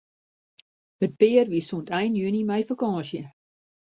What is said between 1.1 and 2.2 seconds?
pear wie sûnt ein